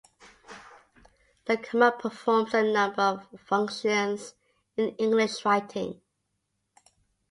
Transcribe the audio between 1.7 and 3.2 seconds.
performs a number